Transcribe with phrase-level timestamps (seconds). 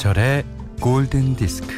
[0.00, 0.44] 김현철의
[0.80, 1.68] 골든 디스크.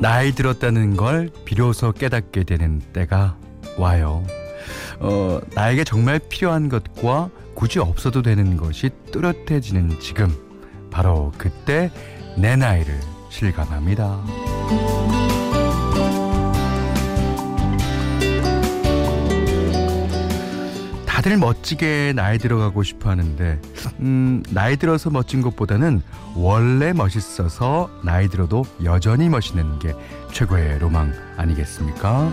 [0.00, 3.36] 나이 들었다는 걸 비로소 깨닫게 되는 때가
[3.76, 4.24] 와요.
[5.00, 10.32] 어, 나에게 정말 필요한 것과 굳이 없어도 되는 것이 뚜렷해지는 지금.
[10.92, 11.90] 바로 그때
[12.36, 15.03] 내 나이를 실감합니다.
[21.24, 23.58] 다들 멋지게 나이 들어가고 싶어 하는데,
[24.00, 26.02] 음, 나이 들어서 멋진 것보다는
[26.36, 29.94] 원래 멋있어서 나이 들어도 여전히 멋있는 게
[30.32, 32.30] 최고의 로망 아니겠습니까?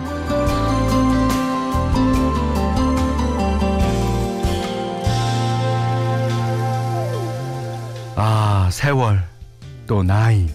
[8.18, 9.24] 아, 세월,
[9.88, 10.50] 또 나이.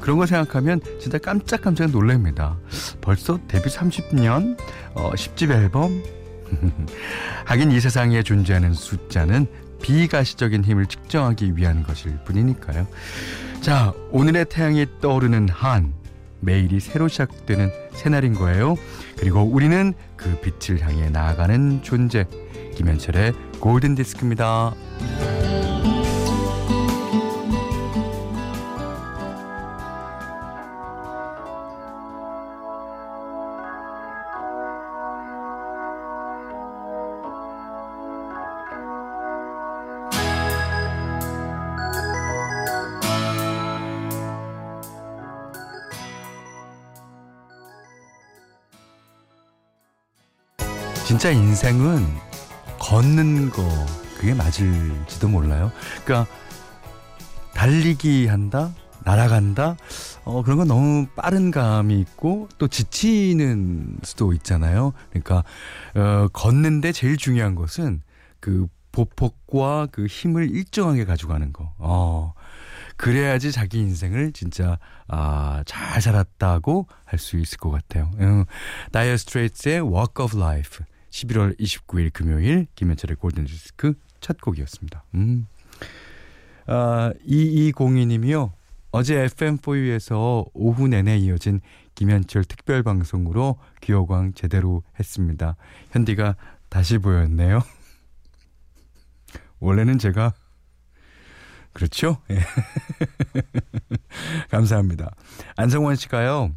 [0.00, 2.56] 그런 거 생각하면 진짜 깜짝깜짝 놀랍니다.
[3.00, 4.56] 벌써 데뷔 30년,
[4.94, 6.00] 어, 10집 앨범,
[7.44, 9.46] 하긴 이 세상에 존재하는 숫자는
[9.82, 12.86] 비가시적인 힘을 측정하기 위한 것일 뿐이니까요.
[13.60, 15.92] 자, 오늘의 태양이 떠오르는 한
[16.40, 18.76] 매일이 새로 시작되는 새날인 거예요.
[19.18, 22.26] 그리고 우리는 그 빛을 향해 나아가는 존재.
[22.74, 24.74] 김현철의 골든 디스크입니다.
[51.12, 52.06] 진짜 인생은
[52.80, 53.62] 걷는 거
[54.16, 55.70] 그게 맞을지도 몰라요.
[56.06, 56.26] 그러니까
[57.52, 58.72] 달리기 한다,
[59.04, 59.76] 날아간다,
[60.24, 64.94] 어 그런 건 너무 빠른 감이 있고 또 지치는 수도 있잖아요.
[65.10, 65.44] 그러니까
[65.94, 68.00] 어 걷는데 제일 중요한 것은
[68.40, 71.74] 그 보폭과 그 힘을 일정하게 가져가는 거.
[71.76, 72.32] 어.
[72.96, 78.10] 그래야지 자기 인생을 진짜 아, 잘 살았다고 할 수 있을 것 같아요.
[78.20, 78.44] 음,
[78.92, 85.04] 다이어 스트레이트의 Walk of Life 11월 29일 금요일 김현철의 골든 디스크 첫 곡이었습니다.
[85.14, 85.46] 음.
[86.66, 88.52] 아, 2202님이요.
[88.92, 91.60] 어제 FM4U에서 오후 내내 이어진
[91.94, 95.56] 김현철 특별 방송으로 기호광 제대로 했습니다.
[95.90, 96.36] 현디가
[96.68, 97.60] 다시 보였네요.
[99.60, 100.32] 원래는 제가
[101.72, 102.18] 그렇죠?
[102.30, 102.38] 예.
[104.50, 105.10] 감사합니다.
[105.56, 106.54] 안성원 씨가요.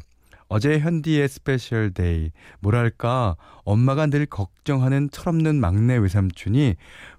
[0.48, 2.30] 어제 현디의 special day.
[2.60, 6.76] 뭐랄까, 엄마가 늘 걱정하는 철없는 막내 외삼촌이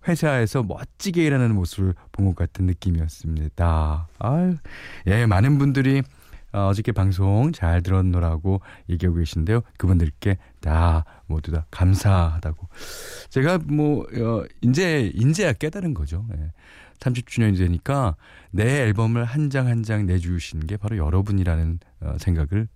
[0.08, 4.08] 회사에서 멋지게 일하는 모습을 본 것 같은 느낌이었습니다.
[4.20, 4.56] 아유,
[5.08, 6.02] 예, 많은 분들이
[6.54, 9.62] 어, 어저께 방송 잘 들었노라고 얘기하고 계신데요.
[9.78, 12.70] 그분들께 다 모두 다 감사하다고.
[13.30, 16.26] 제가 뭐, 어, 이제, 인제야 깨달은 거죠.
[16.38, 16.52] 예.
[17.00, 18.16] 30주년이 되니까
[18.52, 22.68] 내 앨범을 한 장 한 장 내주신 게 바로 여러분이라는 어, 생각을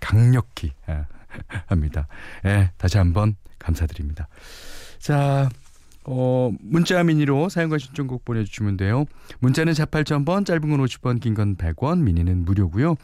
[0.00, 1.04] 강력히 예,
[1.66, 2.08] 합니다.
[2.44, 4.28] 예, 다시 한번 감사드립니다.
[4.98, 5.48] 자,
[6.08, 9.06] 어, 문자 미니로 사용과 신청곡 보내주시면 돼요.
[9.40, 12.94] 문자는 48,000번, 짧은 건 50원, 긴 건 100원, 미니는 무료고요.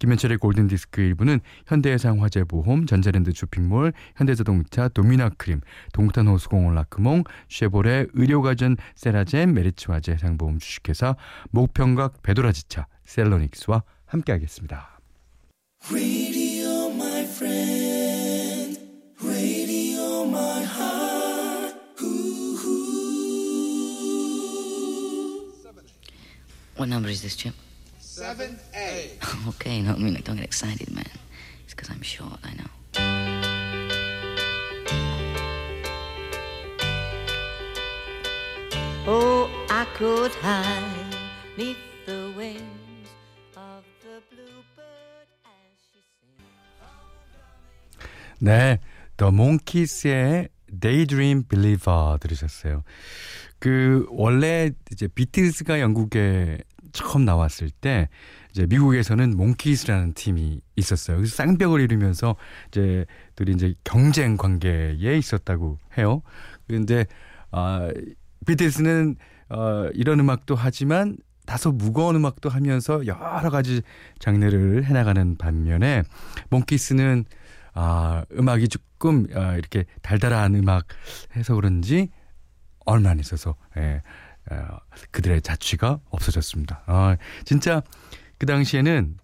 [0.00, 5.60] 김현철의 골든디스크 일부는 현대해상 화재보험, 전자랜드 쇼핑몰, 현대자동차, 도미나크림,
[5.92, 11.14] 동탄 호수공원 라크몽, 쉐보레, 의료가전, 세라젠, 메리츠 화재, 상보험 주식회사,
[11.50, 14.97] 목평각, 베도라지차, 셀러닉스와 함께하겠습니다.
[26.78, 27.54] What number is this, Chip?
[28.00, 29.48] 7A.
[29.48, 31.04] okay, no, I mean, like, don't get excited, man.
[31.64, 32.70] It's because I'm short, I know.
[39.08, 41.07] Oh, I could hide
[48.48, 48.78] 네,
[49.18, 50.48] The Monkeys의
[50.80, 52.82] Daydream Believer 들으셨어요.
[53.58, 56.56] 그 원래 이제 비틀스가 영국에
[56.92, 58.08] 처음 나왔을 때
[58.50, 61.18] 이제 미국에서는 몽키스라는 팀이 있었어요.
[61.18, 62.36] 그래서 쌍벽을 이루면서
[62.68, 63.04] 이제
[63.36, 66.22] 둘이 이제 경쟁 관계에 있었다고 해요.
[66.66, 67.04] 그런데
[67.50, 67.90] 아
[68.46, 69.16] 비틀스는
[69.50, 73.82] 어 이런 음악도 하지만 다소 무거운 음악도 하면서 여러 가지
[74.18, 76.02] 장르를 해나가는 반면에
[76.48, 77.26] 몽키스는
[77.80, 80.88] 아 음악이 조금 아, 이렇게 달달한 음악
[81.36, 82.08] 해서 그런지
[82.84, 84.02] 얼마 안 있어서 예,
[84.50, 84.78] 어,
[85.12, 86.82] 그들의 자취가 없어졌습니다.
[86.86, 87.82] 아, 진짜
[88.36, 89.16] 그 당시에는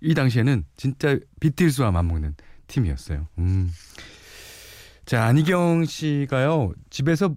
[0.00, 2.34] 이 당시에는 진짜 비틀스와 맞먹는
[2.68, 3.28] 팀이었어요.
[3.36, 3.70] 음.
[5.04, 7.34] 자, 안희경 씨가요, 집에서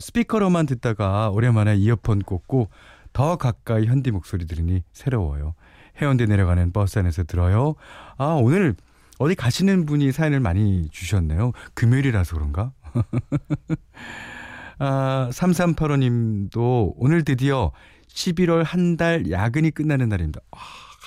[0.00, 2.68] 스피커로만 듣다가 오랜만에 이어폰 꽂고
[3.12, 5.54] 더 가까이 현디 목소리 들으니 새로워요.
[6.02, 7.74] 해운대 내려가는 버스 안에서 들어요.
[8.16, 8.74] 아, 오늘
[9.20, 11.52] 어디 가시는 분이 사연을 많이 주셨네요.
[11.74, 12.72] 금요일이라서 그런가?
[14.78, 17.70] 아, 3385님도 오늘 드디어
[18.08, 20.40] 11월 한 달 야근이 끝나는 날입니다.
[20.52, 20.58] 아,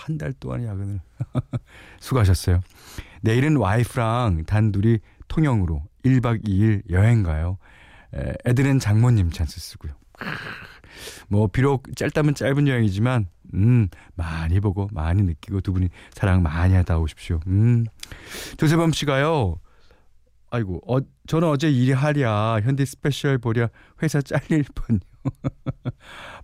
[0.06, 1.00] 한 달 동안 야근을.
[2.00, 2.62] 수고하셨어요.
[3.22, 7.58] 내일은 와이프랑 단둘이 통영으로 1박 2일 여행 가요.
[8.14, 9.94] 에, 애들은 장모님 찬스 쓰고요.
[11.28, 17.00] 뭐 비록 짧다면 짧은 여행이지만 음 많이 보고 많이 느끼고 두 분이 사랑 많이 하다
[17.00, 17.40] 오십시오.
[17.48, 17.86] 음
[18.58, 19.60] 조세범 씨가요.
[20.52, 23.70] 아이고 어 저는 어제 일하랴 현디 special 보랴
[24.04, 25.00] 회사 잘릴 뻔요.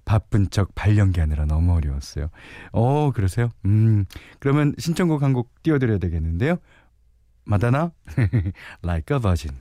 [0.06, 2.30] 바쁜 척 발연기 하느라 너무 어려웠어요.
[2.72, 3.50] 어 그러세요?
[3.66, 4.06] 음
[4.40, 6.58] 그러면 신청곡 한 곡 띄워드려야 되겠는데요.
[7.46, 7.92] 마다나
[8.84, 9.58] Like a Virgin.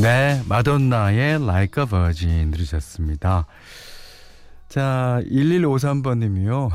[0.00, 3.44] 네, 마돈나의 Like a Virgin 들으셨습니다.
[4.70, 6.70] 자, 1153번님이요.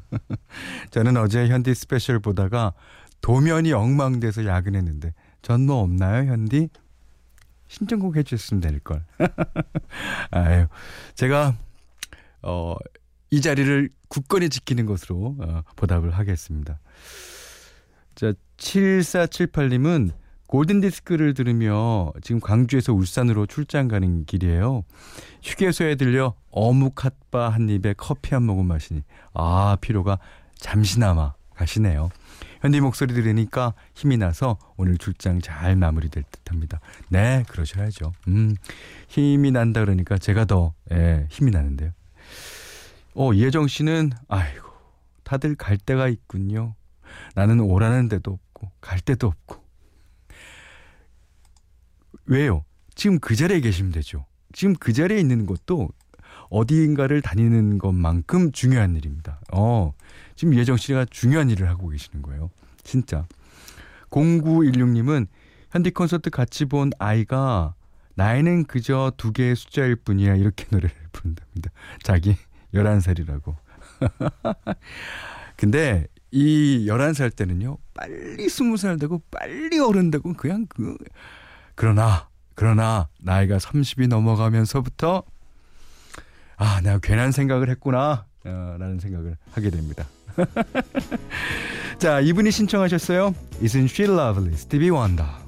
[0.90, 2.74] 저는 어제 현디 special 보다가
[3.22, 6.68] 도면이 엉망돼서 야근했는데 전 뭐 없나요, 현디?
[7.68, 9.02] 신청곡 해주셨으면 될걸.
[10.30, 10.66] 아유,
[11.14, 11.56] 제가,
[12.42, 12.76] 어,
[13.30, 16.80] 이 자리를 굳건히 지키는 것으로 어, 보답을 하겠습니다.
[18.14, 24.84] 자, 7478님은 골든 디스크를 들으며 지금 광주에서 울산으로 출장 가는 길이에요.
[25.42, 29.02] 휴게소에 들려 어묵 핫바 한 입에 커피 한 모금 마시니
[29.34, 30.18] 아 피로가
[30.56, 32.10] 잠시나마 가시네요.
[32.60, 36.80] 현디 목소리 들으니까 힘이 나서 오늘 출장 잘 마무리될 듯합니다.
[37.08, 38.12] 네 그러셔야죠.
[38.28, 38.54] 음
[39.08, 41.90] 힘이 난다 그러니까 제가 더 예, 힘이 나는데요.
[43.14, 44.68] 어 이혜정 씨는 아이고
[45.24, 46.74] 다들 갈 데가 있군요.
[47.34, 49.65] 나는 오라는 데도 없고 갈 데도 없고
[52.26, 52.64] 왜요?
[52.94, 54.26] 지금 그 자리에 계시면 되죠.
[54.52, 55.90] 지금 그 자리에 있는 것도
[56.48, 59.40] 어디인가를 다니는 것만큼 중요한 일입니다.
[59.52, 59.92] 어,
[60.34, 62.50] 지금 예정 씨가 중요한 일을 하고 계시는 거예요.
[62.82, 63.26] 진짜.
[64.10, 65.26] 0916님은
[65.70, 67.74] 현디 콘서트 같이 본 아이가
[68.14, 71.70] 나이는 그저 두 개의 숫자일 뿐이야 이렇게 노래를 부른답니다.
[72.02, 72.36] 자기
[72.72, 73.56] 11살이라고.
[75.56, 77.78] 근데 이 11살 때는요.
[77.94, 80.96] 빨리 20살 되고 빨리 어른 되고 그냥 그
[81.76, 85.22] 그러나 그러나 나이가 30이 넘어가면서부터
[86.56, 88.24] 아, 내가 괜한 생각을 했구나.
[88.44, 90.06] 어, 라는 생각을 하게 됩니다.
[91.98, 93.34] 자, 이분이 신청하셨어요.
[93.60, 94.56] Isn't she lovely?
[94.56, 95.45] 스티비 원더.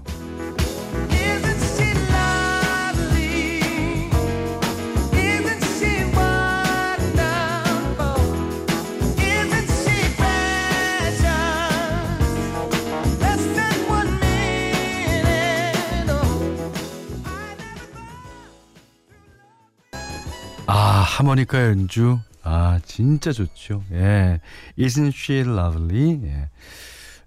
[21.18, 22.20] 하모니카 연주.
[22.44, 23.82] 아, 진짜 좋죠.
[23.90, 24.40] 예.
[24.78, 26.20] Isn't she lovely?
[26.22, 26.48] 예.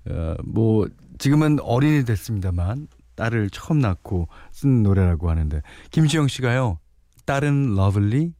[0.09, 6.79] 어, 뭐, 지금은 어린이 됐습니다만, 딸을 처음 낳고 쓴 노래라고 하는데, 김시영 씨가요,
[7.25, 8.31] 딸은 lovely,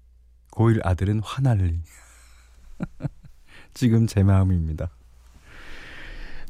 [0.52, 1.82] 고1 아들은 화날리.
[3.74, 4.90] 지금 제 마음입니다.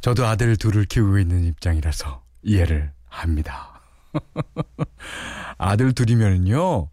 [0.02, 3.82] 저도 아들 둘을 키우고 있는 입장이라서 이해를 합니다.
[5.58, 6.92] 아들 둘이면요,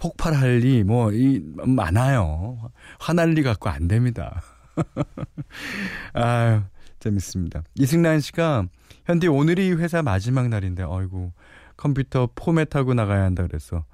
[0.00, 2.70] 폭발할 일, 뭐, 이, 많아요.
[2.98, 4.42] 화날 일 갖고 안 됩니다.
[6.14, 6.62] 아유,
[7.00, 7.62] 재밌습니다.
[7.74, 8.64] 이승란 씨가,
[9.04, 11.32] 현디 오늘이 회사 마지막 날인데, 어이구,
[11.76, 13.84] 컴퓨터 포맷하고 나가야 한다 그래서,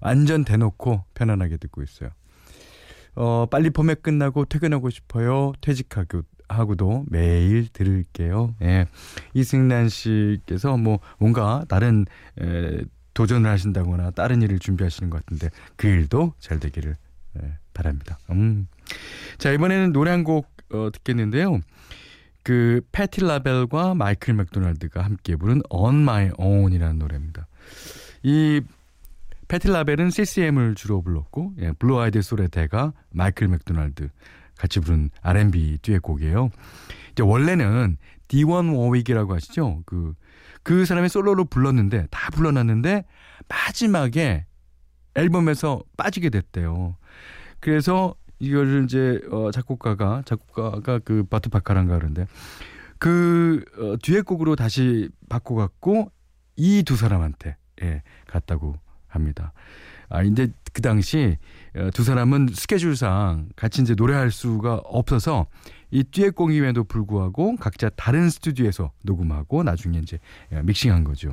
[0.00, 2.10] 완전 대놓고 편안하게 듣고 있어요.
[3.14, 5.52] 어, 빨리 포맷 끝나고 퇴근하고 싶어요.
[5.62, 8.54] 퇴직하고, 하고도 매일 들을게요.
[8.60, 8.86] 예.
[9.32, 12.04] 이승란 씨께서 뭐, 뭔가 다른,
[12.38, 12.82] 에,
[13.14, 16.96] 도전을 하신다거나 다른 일을 준비하시는 것 같은데 그 일도 잘 되기를
[17.42, 18.18] 예, 바랍니다.
[18.30, 18.68] 음.
[19.38, 21.60] 자 이번에는 노래 한곡 어, 듣겠는데요.
[22.42, 27.46] 그 패티 라벨과 마이클 맥도날드가 함께 부른 On My Own이라는 노래입니다.
[28.22, 28.60] 이
[29.48, 34.08] 패티 라벨은 CCM을 주로 불렀고 예, blue-eyed soul의 대가 마이클 맥도날드
[34.56, 36.50] 같이 부른 R&B 듀엣곡이에요.
[37.12, 37.96] 이제 원래는
[38.28, 39.82] 디원 워윅이라고 아시죠?
[39.86, 40.14] 그,
[40.64, 43.04] 그 사람이 솔로로 불렀는데, 다 불러놨는데,
[43.48, 44.46] 마지막에
[45.14, 46.96] 앨범에서 빠지게 됐대요.
[47.60, 52.26] 그래서 이거를 이제 어, 작곡가가 작곡가가 그 바투 바카란가 그런데
[52.98, 56.10] 그 어, 듀엣곡으로 다시 바꿔갖고
[56.56, 59.52] 이 두 사람한테 예, 갔다고 합니다.
[60.08, 61.38] 아 근데 그 당시
[61.76, 65.46] 어, 두 사람은 스케줄상 같이 이제 노래할 수가 없어서
[65.94, 70.18] 이 듀엣곡임에도 불구하고 각자 다른 스튜디오에서 녹음하고 나중에 이제
[70.50, 71.32] 예, 믹싱한 거죠.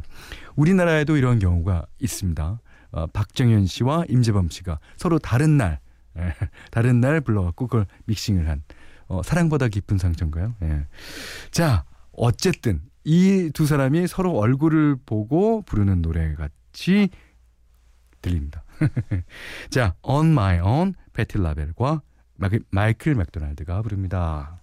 [0.55, 2.61] 우리나라에도 이런 경우가 있습니다.
[2.91, 5.79] 어, 박정현 씨와 임재범 씨가 서로 다른 날
[6.17, 6.33] 예,
[6.69, 8.61] 다른 날 불러갖고 그걸 믹싱을 한
[9.07, 10.53] 어, 사랑보다 깊은 상처인가요?
[10.61, 10.85] 예.
[11.49, 17.09] 자 어쨌든 이 두 사람이 서로 얼굴을 보고 부르는 노래 같이
[18.21, 18.63] 들립니다.
[19.71, 22.03] 자 On My Own 패티 라벨과
[22.41, 24.60] 마이- 마이클 맥도날드가 부릅니다.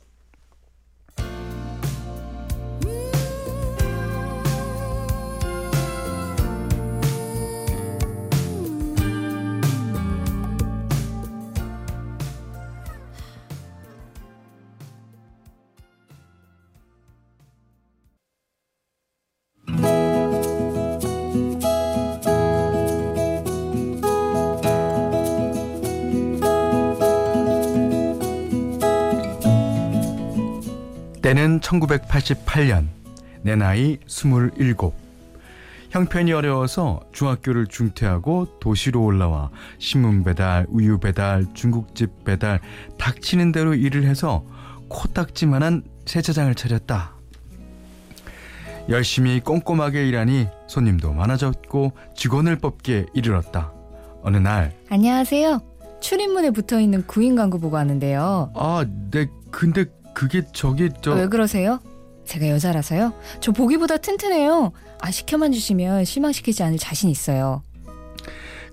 [31.28, 32.86] 때는 1988년
[33.42, 34.74] 내 나이 27
[35.90, 42.60] 형편이 어려워서 중학교를 중퇴하고 도시로 올라와 신문 배달, 우유 배달, 중국집 배달
[42.96, 44.42] 닥치는 대로 일을 해서
[44.88, 47.12] 코딱지만한 세차장을 차렸다.
[48.88, 53.70] 열심히 꼼꼼하게 일하니 손님도 많아졌고 직원을 뽑기에 이르렀다.
[54.22, 55.60] 어느 날 안녕하세요.
[56.00, 58.50] 출입문에 붙어 있는 구인 광고 보고 왔는데요.
[58.54, 59.84] 아, 네 근데
[60.18, 61.78] 그게 저기 저 아, 왜 그러세요?
[62.24, 63.14] 제가 여자라서요?
[63.38, 64.72] 저 보기보다 튼튼해요.
[65.00, 67.62] 아, 시켜만 주시면 실망시키지 않을 자신 있어요.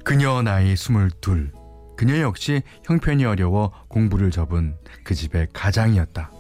[0.04, 1.52] 그녀 나이 스물둘.
[1.98, 6.32] 그녀 역시 형편이 어려워 공부를 접은 그 집의 가장이었다.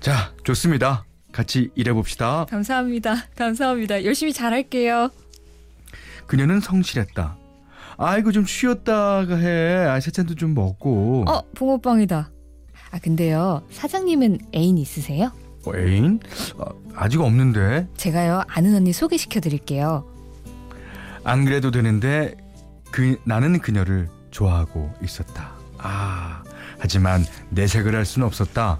[0.00, 1.04] 자, 좋습니다.
[1.30, 2.46] 같이 일해봅시다.
[2.46, 3.28] 감사합니다.
[3.36, 4.04] 감사합니다.
[4.04, 5.10] 열심히 잘할게요.
[6.26, 7.36] 그녀는 성실했다.
[7.98, 9.76] 아이고 좀 쉬었다가 해.
[9.86, 11.24] 아, 세찬도 좀 먹고.
[11.28, 12.32] 어, 붕어빵이다.
[12.92, 13.62] 아, 근데요.
[13.70, 15.32] 사장님은 애인 있으세요?
[15.64, 16.20] 어, 애인?
[16.58, 17.88] 아, 아직 없는데.
[17.96, 18.42] 제가요.
[18.48, 20.06] 아는 언니 소개시켜 드릴게요.
[21.24, 22.34] 안 그래도 되는데
[22.90, 25.52] 그 나는 그녀를 좋아하고 있었다.
[25.78, 26.42] 아,
[26.78, 28.78] 하지만 내색을 할 수는 없었다.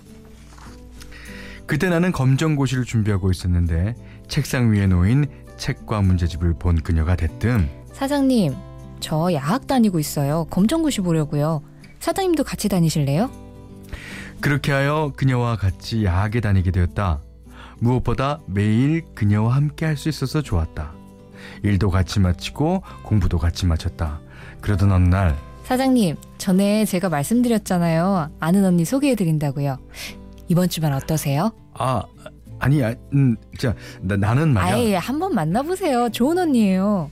[1.67, 3.95] 그때 나는 검정고시를 준비하고 있었는데
[4.29, 5.27] 책상 위에 놓인
[5.57, 8.55] 책과 문제집을 본 그녀가 대뜸 사장님,
[9.01, 10.45] 저 야학 다니고 있어요.
[10.51, 11.63] 검정고시 보려고요.
[12.01, 13.31] 사장님도 같이 다니실래요?
[14.41, 17.21] 그렇게 하여 그녀와 같이 야학에 다니게 되었다.
[17.79, 20.93] 무엇보다 매일 그녀와 함께 할 수 있어서 좋았다.
[21.63, 24.21] 일도 같이 마치고 공부도 같이 마쳤다.
[24.61, 28.31] 그러던 어느 날 사장님, 전에 제가 말씀드렸잖아요.
[28.41, 29.79] 아는 언니 소개해 드린다고요.
[30.49, 31.53] 이번 주말 어떠세요?
[31.75, 32.03] 아,
[32.59, 34.75] 아니, 아, 음, 자, 나, 나는 말이야.
[34.75, 36.11] 아예 한 번 만나보세요.
[36.11, 37.11] 좋은 언니예요.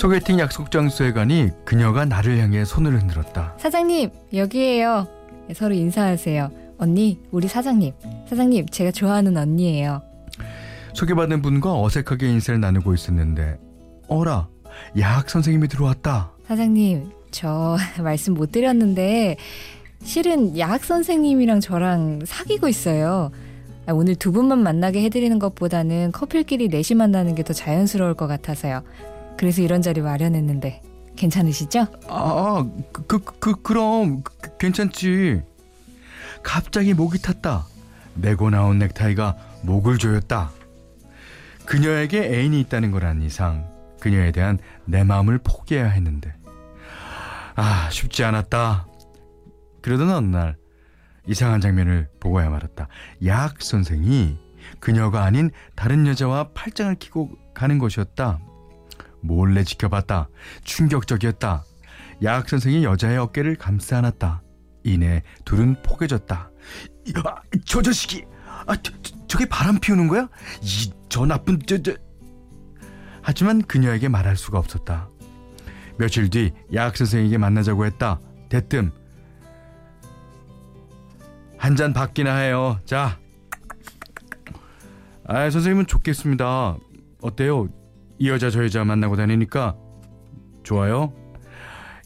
[0.00, 3.52] 소개팅 약속 장소에 가니 그녀가 나를 향해 손을 흔들었다.
[3.58, 5.06] 사장님, 여기에요.
[5.46, 6.50] 네, 서로 인사하세요.
[6.78, 7.92] 언니, 우리 사장님.
[8.26, 10.00] 사장님, 제가 좋아하는 언니예요.
[10.94, 13.58] 소개받은 분과 어색하게 인사를 나누고 있었는데,
[14.08, 14.48] 어라,
[14.98, 16.30] 야학 선생님이 들어왔다.
[16.46, 19.36] 사장님, 저 말씀 못 드렸는데
[20.02, 23.30] 실은 야학 선생님이랑 저랑 사귀고 있어요.
[23.86, 28.82] 아, 오늘 두 분만 만나게 해드리는 것보다는 커플끼리 넷이 만나는 게 더 자연스러울 것 같아서요.
[29.40, 30.82] 그래서 이런 자리 마련했는데
[31.16, 31.86] 괜찮으시죠?
[32.08, 35.40] 아, 그, 그, 그, 그럼 그, 괜찮지.
[36.42, 37.64] 갑자기 목이 탔다.
[38.16, 40.50] 메고 나온 넥타이가 목을 조였다.
[41.64, 43.66] 그녀에게 애인이 있다는 거란 이상
[43.98, 46.34] 그녀에 대한 내 마음을 포기해야 했는데
[47.56, 48.88] 아 쉽지 않았다.
[49.80, 50.56] 그러던 어느 날
[51.26, 52.88] 이상한 장면을 보고야 말았다.
[53.24, 54.36] 야학 선생이
[54.80, 58.38] 그녀가 아닌 다른 여자와 팔짱을 끼고 가는 것이었다.
[59.22, 60.28] 몰래 지켜봤다.
[60.64, 61.64] 충격적이었다.
[62.22, 64.42] 야학 선생이 여자의 어깨를 감싸 안았다.
[64.84, 66.50] 이내 둘은 포개졌다.
[67.06, 67.36] 이- 아,
[67.66, 68.24] 저 자식이
[68.66, 68.92] 아, 저,
[69.26, 70.28] 저, 게 바람 피우는 거야?
[70.62, 71.92] 이 저 나쁜 저, 저.
[73.22, 75.08] 하지만 그녀에게 말할 수가 없었다.
[75.98, 78.20] 며칠 뒤 야학 선생에게 만나자고 했다.
[78.48, 78.92] 대뜸
[81.58, 82.78] 한 잔 받기나 해요.
[82.86, 83.18] 자.
[85.26, 86.76] 아, 선생님은 좋겠습니다.
[87.20, 87.68] 어때요?
[88.20, 89.76] 이 여자 저 여자 만나고 다니니까
[90.62, 91.14] 좋아요?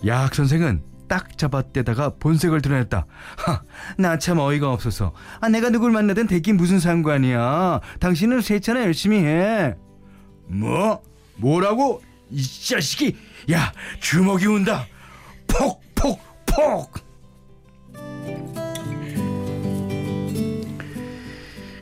[0.06, 3.04] 야학 선생은 딱 잡아떼다가 본색을 드러냈다.
[3.36, 3.62] 하,
[3.98, 5.12] 나참 어이가 없어서.
[5.40, 7.80] 아, 내가 누굴 만나든 대기 무슨 상관이야.
[7.98, 9.74] 당신은 세차나 열심히 해.
[10.46, 11.02] 뭐?
[11.36, 12.00] 뭐라고?
[12.30, 13.16] 이 자식이
[13.52, 14.86] 야 주먹이 온다
[15.48, 17.04] 폭폭 폭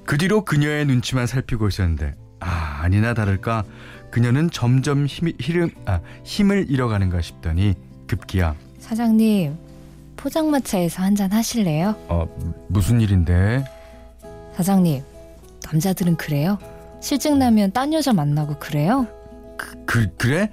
[0.04, 3.64] 그 뒤로 그녀의 눈치만 살피고 있었는데 아 아니나 다를까
[4.12, 7.74] 그녀는 점점 힘이, 힘, 아, 힘을 잃어가는가 싶더니
[8.06, 9.56] 급기야 사장님,
[10.18, 11.96] 포장마차에서 한잔 하실래요?
[12.08, 12.26] 어
[12.68, 13.64] 무슨 일인데
[14.54, 15.02] 사장님,
[15.64, 16.58] 남자들은 그래요?
[17.00, 19.06] 실증 나면 딴 여자 만나고 그래요?
[19.86, 20.50] 그 그래?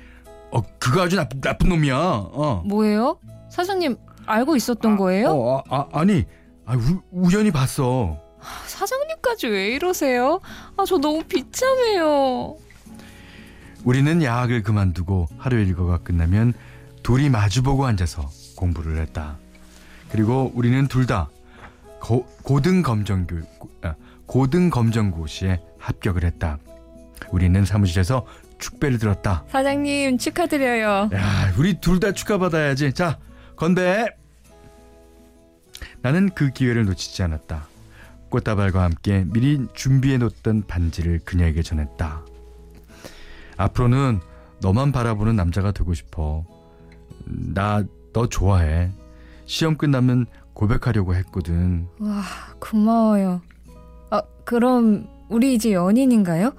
[0.51, 1.95] 어 그거 아주 나쁜 나쁜 놈이야.
[1.97, 2.63] 어.
[2.65, 3.19] 뭐예요?
[3.51, 5.29] 사장님 알고 있었던 거예요?
[5.31, 6.23] 어, 아, 아, 아 니
[6.65, 8.17] 아, 우, 우연히 봤어.
[8.67, 10.39] 사장님까지 왜 이러세요?
[10.77, 12.55] 아, 저 너무 비참해요.
[13.83, 16.53] 우리는 야학을 그만두고 하루 일과가 끝나면
[17.03, 19.37] 둘이 마주보고 앉아서 공부를 했다.
[20.11, 21.29] 그리고 우리는 둘 다
[22.43, 23.37] 고등 검정교
[23.83, 23.95] 아,
[24.25, 26.57] 고등 검정고시에 합격을 했다.
[27.31, 28.25] 우리는 사무실에서
[28.57, 29.43] 축배를 들었다.
[29.49, 31.09] 사장님 축하드려요.
[31.13, 32.93] 야, 우리 둘 다 축하받아야지.
[32.93, 33.17] 자,
[33.55, 34.05] 건배.
[36.01, 37.67] 나는 그 기회를 놓치지 않았다.
[38.29, 42.21] 꽃다발과 함께 미리 준비해 놓던 반지를 그녀에게 전했다.
[43.59, 44.19] 앞으로는
[44.61, 46.43] 너만 바라보는 남자가 되고 싶어.
[47.25, 48.89] 나 너 좋아해.
[49.45, 51.87] 시험 끝나면 고백하려고 했거든.
[51.99, 52.23] 와
[52.59, 53.41] 고마워요.
[54.09, 56.53] 아 그럼 우리 이제 연인인가요?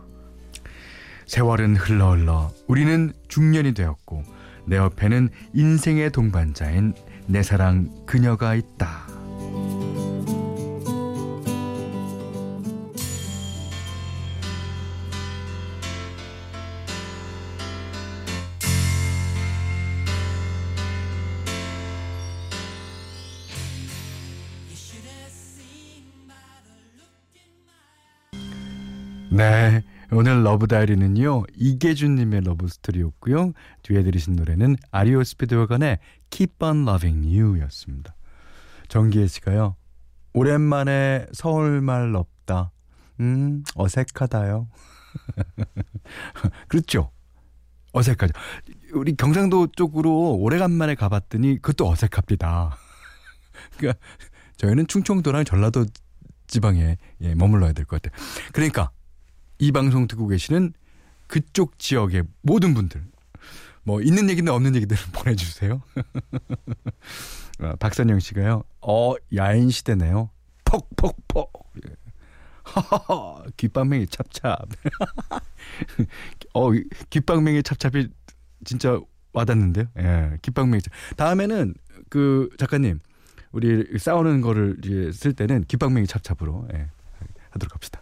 [1.26, 4.22] 세월은 흘러 흘러 우리는 중년이 되었고
[4.66, 6.94] 내 옆에는 인생의 동반자인
[7.26, 9.09] 내 사랑 그녀가 있다.
[29.40, 29.82] 네.
[30.12, 31.44] 오늘 Love Diary는요.
[31.56, 33.52] 이계준 님의 love story였고요.
[33.82, 35.98] 뒤에 들으신 노래는 REO Speedwagon의
[36.28, 38.14] Keep on Loving You였습니다.
[38.88, 39.76] 정기혜 씨가요.
[40.34, 42.70] 오랜만에 서울말 없다.
[43.20, 44.68] 음, 어색하다요.
[46.68, 47.10] 그렇죠.
[47.92, 48.34] 어색하죠.
[48.92, 52.76] 우리 경상도 쪽으로 오래간만에 가봤더니 그것도 어색합니다.
[53.78, 53.98] 그러니까
[54.58, 55.86] 저희는 충청도랑 전라도
[56.46, 58.20] 지방에 예, 머물러야 될 것 같아요.
[58.52, 58.90] 그러니까
[59.60, 60.72] 이 방송 듣고 계시는
[61.26, 63.04] 그쪽 지역의 모든 분들
[63.82, 65.82] 뭐 있는 얘기든 없는 얘기들 보내주세요.
[67.60, 68.64] 어, 박선영 씨가요.
[68.80, 70.30] 어 야인 시대네요.
[70.64, 71.52] 퍽퍽퍽.
[71.86, 71.94] 예.
[72.64, 74.56] 하하하 귓방맹이 찹찹.
[76.54, 76.70] 어
[77.10, 78.08] 귓방맹이 찹찹이
[78.64, 78.98] 진짜
[79.32, 79.86] 와닿는데요.
[79.98, 80.90] 예, 귓방맹이 찹.
[81.16, 81.74] 다음에는
[82.08, 82.98] 그 작가님
[83.52, 86.88] 우리 싸우는 거를 이제 쓸 때는 귓방맹이 찹찹으로 예,
[87.50, 87.99] 하도록 합시다.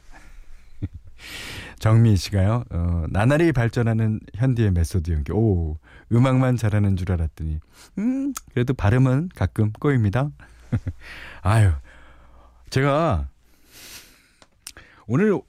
[1.78, 2.64] 정미 씨가요.
[2.70, 5.32] 어, 나날이 발전하는 현디의 method 연기.
[5.32, 5.78] 오,
[6.12, 7.60] 음악만 잘하는 줄 알았더니
[7.98, 10.30] 음, 그래도 발음은 가끔 꼬입니다.
[11.42, 11.72] 아유.
[12.70, 13.28] 제가
[15.06, 15.40] 오늘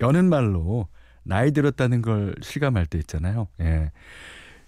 [0.00, 0.88] 여는 말로
[1.22, 3.48] 나이 들었다는 걸 실감할 때 있잖아요.
[3.60, 3.90] 예.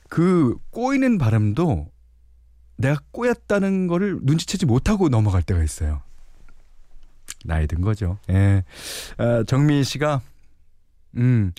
[0.09, 1.91] 그 꼬이는 발음도
[2.77, 6.03] 내가 꼬였다는 거를 눈치채지 못하고 넘어갈 때가 있어요.
[7.45, 8.19] 나이 든 거죠.
[8.31, 8.65] 예.
[9.19, 10.21] 아, 정미 씨가
[11.17, 11.53] 음,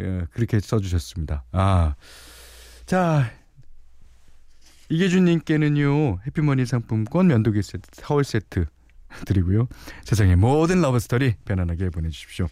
[0.00, 1.44] 예, 그렇게 써주셨습니다.
[1.52, 1.94] 아,
[2.86, 3.30] 자,
[4.88, 8.66] 이계준님께는요, 해피머니 상품권 면도기 세트, 타월 세트
[9.26, 9.68] 드리고요.
[10.04, 12.48] 세상의 모든 러브스토리 편안하게 보내주십시오.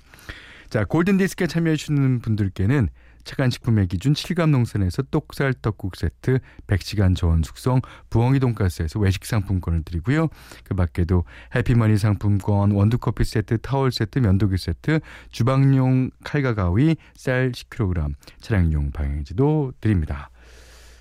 [0.68, 2.88] 자, 골든 디스크에 참여해 주시는 분들께는
[3.26, 10.28] 착한식품의 기준 7감 농산에서 똑살 떡국 세트, 100시간 저온 숙성, 부엉이 돈가스에서 외식 상품권을 드리고요.
[10.64, 18.14] 그 밖에도 해피머니 상품권, 원두커피 세트, 타월 세트, 면도기 세트, 주방용 칼과 가위, 쌀 10kg,
[18.40, 20.30] 차량용 방향지도 드립니다.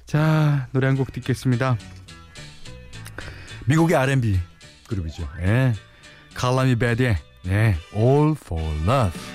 [0.05, 1.77] 자, 노래 한 곡 듣겠습니다.
[3.67, 4.39] 미국의 R&B
[4.88, 5.27] 그룹이죠.
[5.41, 5.73] 예.
[6.33, 9.35] 칼라미 베드의 예, All for Love.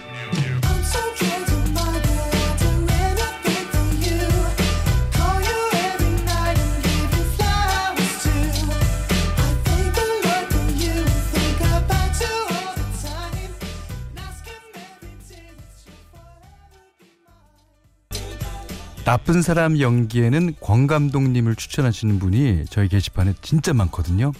[19.10, 24.30] 나쁜 사람 연기에는 광 감독님을 추천하시는 분이 저희 게시판에 진짜 많거든요.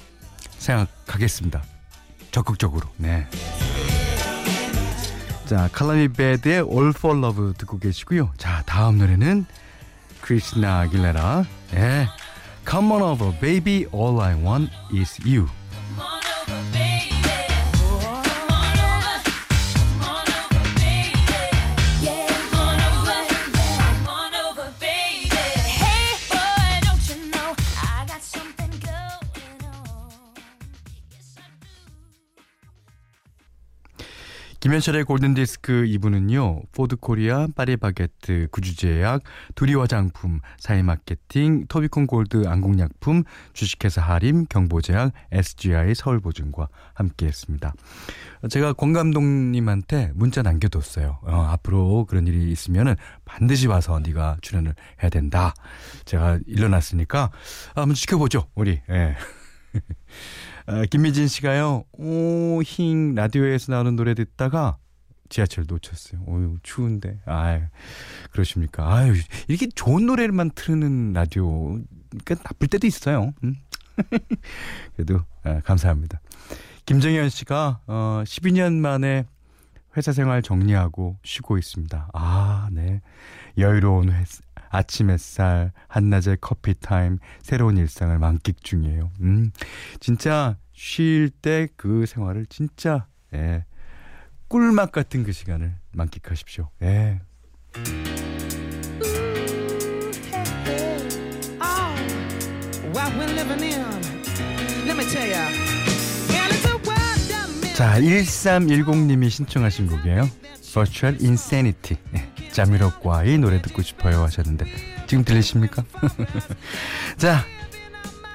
[0.58, 1.64] 생각하겠습니다.
[2.30, 2.88] 적극적으로.
[2.96, 3.26] 네.
[5.46, 8.30] 자, 칼라미 베드의 All for Love 듣고 계시고요.
[8.36, 9.44] 자, 다음 노래는
[10.20, 11.46] 크리스나 아길레라.
[11.74, 12.06] 예.
[12.64, 13.86] Come on over, baby.
[13.92, 15.48] All I want is you.
[34.70, 36.62] 김현철의 골든디스크 2부는요.
[36.70, 39.24] 포드코리아, 파리바게트, 구주제약,
[39.56, 47.74] 두리 화장품, 사이마케팅, 토비콘 골드 안국약품, 주식회사 하림, 경보제약, SGI 서울보증과 함께했습니다.
[48.48, 51.18] 제가 권 감독님한테 문자 남겨뒀어요.
[51.22, 55.52] 어, 앞으로 그런 일이 있으면은 반드시 와서 네가 출연을 해야 된다.
[56.04, 57.32] 제가 일러났으니까
[57.74, 58.80] 한번 지켜보죠, 우리.
[58.88, 59.16] 예.
[60.72, 64.76] 아, 김미진 씨가요, 오, 힝, 라디오에서 나오는 노래 듣다가
[65.28, 66.22] 지하철 놓쳤어요.
[66.28, 67.18] 어유 추운데.
[67.26, 67.62] 아유,
[68.30, 68.94] 그러십니까.
[68.94, 69.14] 아유,
[69.48, 71.80] 이렇게 좋은 노래만 틀는 라디오,
[72.10, 73.34] 그러니까 나쁠 때도 있어요.
[73.42, 73.56] 음?
[74.94, 76.20] 그래도, 아, 감사합니다.
[76.86, 79.24] 김정현 씨가, 어, 12년 만에
[79.96, 82.10] 회사 생활 정리하고 쉬고 있습니다.
[82.14, 83.00] 아, 네.
[83.58, 84.24] 여유로운 회,
[84.70, 89.10] 아침 햇살, 한낮의 커피 타임, 새로운 일상을 만끽 중이에요.
[89.20, 89.50] 음,
[90.00, 93.64] 진짜 쉴 때 그 생활을 진짜, 예,
[94.48, 96.70] 꿀맛 같은 그 시간을 만끽하십시오.
[96.82, 97.20] 예.
[107.74, 110.28] 자, 1310님이 신청하신 곡이에요.
[110.72, 111.96] Virtual Insanity.
[112.60, 114.66] 예, 자미로과의 노래 듣고 싶어요 하셨는데
[115.06, 115.82] 지금 들리십니까?
[117.16, 117.44] 자,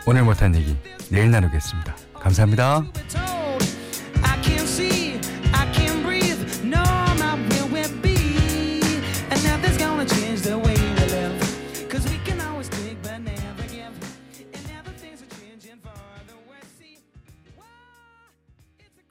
[0.08, 0.76] 오늘 못한 얘기
[1.10, 1.96] 내일 나누겠습니다.
[2.16, 2.84] 감사합니다.